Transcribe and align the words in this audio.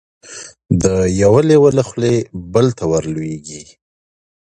د 0.83 0.85
یوه 1.21 1.41
لېوه 1.49 1.69
له 1.77 1.83
خولې 1.87 2.15
بل 2.53 2.67
ته 2.77 2.83
ور 2.91 3.03
لوېږي 3.13 3.63